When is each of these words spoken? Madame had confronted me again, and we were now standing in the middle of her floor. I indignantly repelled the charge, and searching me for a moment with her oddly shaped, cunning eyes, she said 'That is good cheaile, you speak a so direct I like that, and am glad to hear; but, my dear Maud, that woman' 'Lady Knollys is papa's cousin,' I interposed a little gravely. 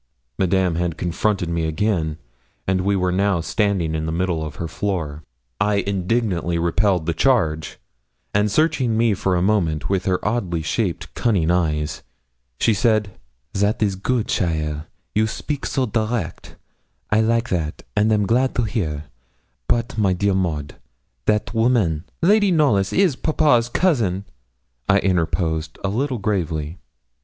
Madame 0.39 0.73
had 0.77 0.97
confronted 0.97 1.47
me 1.47 1.67
again, 1.67 2.17
and 2.65 2.81
we 2.81 2.95
were 2.95 3.11
now 3.11 3.39
standing 3.39 3.93
in 3.93 4.07
the 4.07 4.11
middle 4.11 4.43
of 4.43 4.55
her 4.55 4.67
floor. 4.67 5.21
I 5.59 5.75
indignantly 5.75 6.57
repelled 6.57 7.05
the 7.05 7.13
charge, 7.13 7.77
and 8.33 8.49
searching 8.49 8.97
me 8.97 9.13
for 9.13 9.35
a 9.35 9.43
moment 9.43 9.89
with 9.91 10.05
her 10.05 10.17
oddly 10.27 10.63
shaped, 10.63 11.13
cunning 11.13 11.51
eyes, 11.51 12.01
she 12.59 12.73
said 12.73 13.11
'That 13.53 13.83
is 13.83 13.95
good 13.95 14.25
cheaile, 14.27 14.87
you 15.13 15.27
speak 15.27 15.65
a 15.67 15.69
so 15.69 15.85
direct 15.85 16.55
I 17.11 17.21
like 17.21 17.49
that, 17.49 17.83
and 17.95 18.11
am 18.11 18.25
glad 18.25 18.55
to 18.55 18.63
hear; 18.63 19.03
but, 19.67 19.99
my 19.99 20.13
dear 20.13 20.33
Maud, 20.33 20.77
that 21.27 21.53
woman' 21.53 22.05
'Lady 22.23 22.49
Knollys 22.49 22.91
is 22.91 23.15
papa's 23.15 23.69
cousin,' 23.69 24.25
I 24.89 24.97
interposed 24.97 25.77
a 25.83 25.89
little 25.89 26.17
gravely. 26.17 26.79